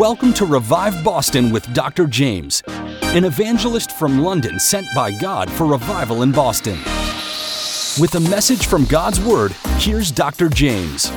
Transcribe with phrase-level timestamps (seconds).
[0.00, 2.04] Welcome to Revive Boston with Dr.
[2.04, 2.62] Jaymz,
[3.16, 6.76] an evangelist from London sent by God for revival in Boston.
[7.98, 10.50] With a message from God's Word, here's Dr.
[10.50, 11.10] Jaymz.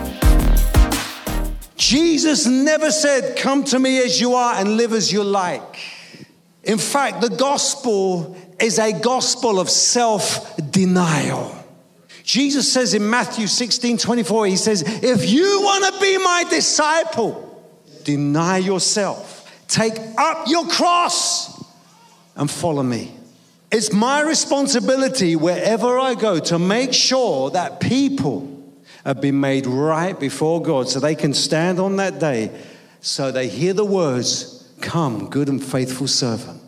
[1.75, 5.81] Jesus never said, Come to me as you are and live as you like.
[6.63, 11.53] In fact, the gospel is a gospel of self denial.
[12.23, 17.48] Jesus says in Matthew 16 24, He says, If you want to be my disciple,
[18.03, 21.63] deny yourself, take up your cross,
[22.35, 23.13] and follow me.
[23.71, 28.55] It's my responsibility wherever I go to make sure that people
[29.05, 32.51] have been made right before God so they can stand on that day
[33.01, 36.61] so they hear the words, Come, good and faithful servant.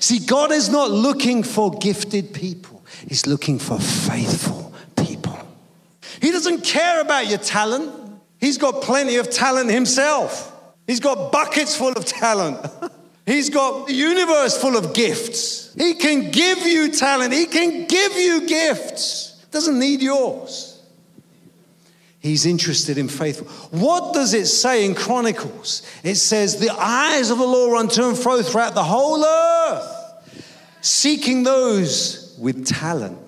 [0.00, 5.38] See, God is not looking for gifted people, He's looking for faithful people.
[6.20, 7.92] He doesn't care about your talent,
[8.38, 10.52] He's got plenty of talent Himself.
[10.86, 12.64] He's got buckets full of talent.
[13.26, 15.74] He's got the universe full of gifts.
[15.74, 17.32] He can give you talent.
[17.32, 19.44] He can give you gifts.
[19.50, 20.80] Doesn't need yours.
[22.20, 23.46] He's interested in faithful.
[23.78, 25.82] What does it say in Chronicles?
[26.02, 30.34] It says, The eyes of the Lord run to and fro throughout the whole earth,
[30.80, 33.18] seeking those with talent.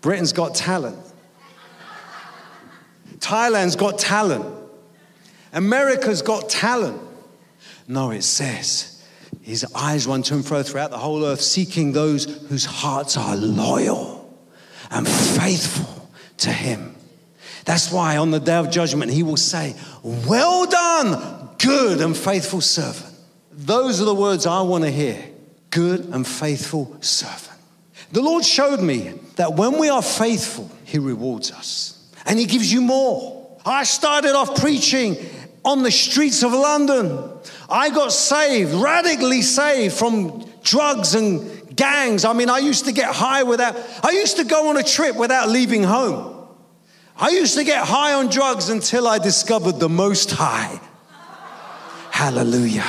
[0.00, 0.98] Britain's got talent.
[3.18, 4.63] Thailand's got talent.
[5.54, 7.00] America's got talent.
[7.88, 9.02] No, it says
[9.42, 13.36] his eyes run to and fro throughout the whole earth, seeking those whose hearts are
[13.36, 14.34] loyal
[14.90, 16.94] and faithful to him.
[17.64, 22.60] That's why on the day of judgment, he will say, Well done, good and faithful
[22.60, 23.14] servant.
[23.52, 25.22] Those are the words I want to hear
[25.70, 27.58] good and faithful servant.
[28.12, 32.72] The Lord showed me that when we are faithful, he rewards us and he gives
[32.72, 33.58] you more.
[33.66, 35.16] I started off preaching
[35.64, 37.18] on the streets of London.
[37.70, 42.24] I got saved, radically saved from drugs and gangs.
[42.24, 45.16] I mean, I used to get high without, I used to go on a trip
[45.16, 46.46] without leaving home.
[47.16, 50.80] I used to get high on drugs until I discovered the Most High.
[52.10, 52.84] Hallelujah.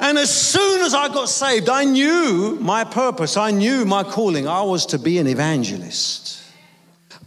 [0.00, 4.46] And as soon as I got saved, I knew my purpose, I knew my calling.
[4.46, 6.27] I was to be an evangelist.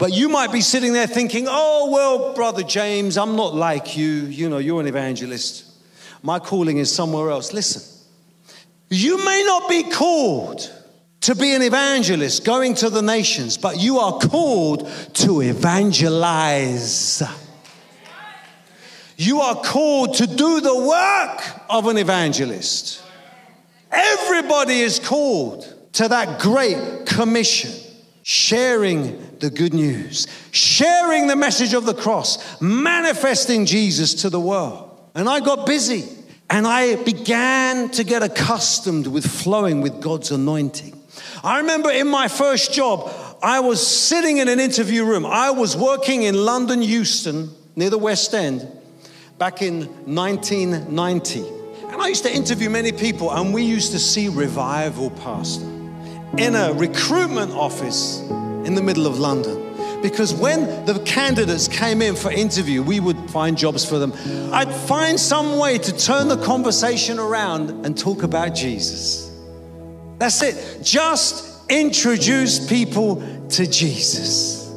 [0.01, 4.07] But you might be sitting there thinking, oh, well, Brother Jaymz, I'm not like you.
[4.07, 5.63] You know, you're an evangelist.
[6.23, 7.53] My calling is somewhere else.
[7.53, 7.83] Listen,
[8.89, 10.73] you may not be called
[11.19, 17.21] to be an evangelist going to the nations, but you are called to evangelize.
[19.17, 23.03] You are called to do the work of an evangelist.
[23.91, 27.80] Everybody is called to that great commission
[28.23, 34.89] sharing the good news, sharing the message of the cross, manifesting Jesus to the world.
[35.15, 36.07] And I got busy
[36.49, 40.97] and I began to get accustomed with flowing with God's anointing.
[41.43, 43.11] I remember in my first job,
[43.41, 45.25] I was sitting in an interview room.
[45.25, 48.67] I was working in London, Euston, near the West End,
[49.39, 51.39] back in 1990.
[51.87, 55.80] And I used to interview many people, and we used to see revival, Pastor
[56.37, 58.19] in a recruitment office
[58.65, 60.01] in the middle of London.
[60.01, 64.13] Because when the candidates came in for interview, we would find jobs for them.
[64.51, 69.31] I'd find some way to turn the conversation around and talk about Jesus.
[70.17, 70.83] That's it.
[70.83, 74.70] Just introduce people to Jesus.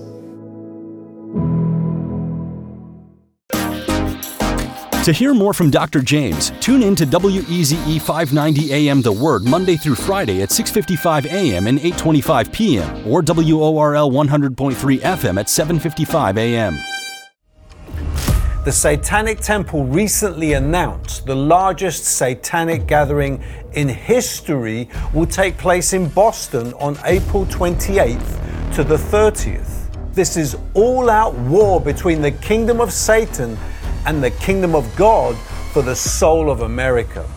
[5.04, 6.00] To hear more from Dr.
[6.00, 11.66] Jaymz, tune in to WEZE 590 AM The Word Monday through Friday at 6:55 AM
[11.66, 16.78] and 8:25 PM or WORL 100.3 FM at 7:55 AM.
[18.64, 23.40] The Satanic Temple recently announced the largest satanic gathering
[23.74, 28.40] in history will take place in Boston on April 28th
[28.74, 29.90] to the 30th.
[30.14, 33.58] This is all out war between the kingdom of Satan
[34.06, 35.36] and the kingdom of God
[35.72, 37.28] for the soul of America.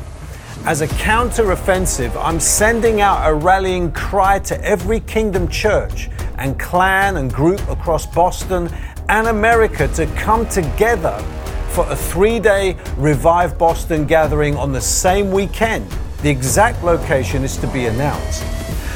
[0.66, 7.18] As a counter-offensive, I'm sending out a rallying cry to every kingdom church and clan
[7.18, 8.70] and group across Boston
[9.10, 11.18] and America to come together
[11.70, 15.90] for a three day Revive Boston gathering on the same weekend.
[16.22, 18.44] The exact location is to be announced.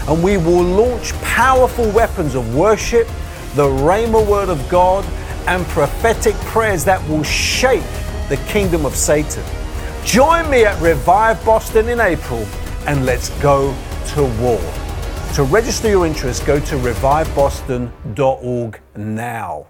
[0.09, 3.07] And we will launch powerful weapons of worship,
[3.55, 5.05] the Rhema Word of God,
[5.47, 7.83] and prophetic prayers that will shake
[8.29, 9.43] the kingdom of Satan.
[10.03, 12.47] Join me at Revive Boston in April
[12.87, 13.75] and let's go
[14.13, 14.59] to war.
[15.35, 19.67] To register your interest, go to reviveboston.org now.